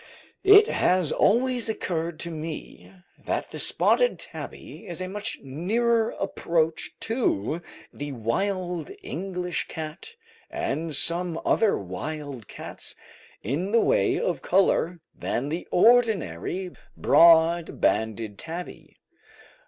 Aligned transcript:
It 0.43 0.65
has 0.65 1.11
always 1.11 1.69
occurred 1.69 2.19
to 2.21 2.31
me 2.31 2.91
that 3.23 3.51
the 3.51 3.59
spotted 3.59 4.17
tabby 4.17 4.87
is 4.87 4.99
a 4.99 5.07
much 5.07 5.37
nearer 5.43 6.15
approach 6.19 6.89
to 7.01 7.61
the 7.93 8.11
wild 8.11 8.89
English 9.03 9.67
cat 9.67 10.09
and 10.49 10.95
some 10.95 11.39
other 11.45 11.77
wild 11.77 12.47
cats 12.47 12.95
in 13.43 13.69
the 13.69 13.81
way 13.81 14.19
of 14.19 14.41
colour 14.41 15.01
than 15.13 15.49
the 15.49 15.67
ordinary 15.69 16.71
broad 16.97 17.79
banded 17.79 18.39
tabby. 18.39 18.97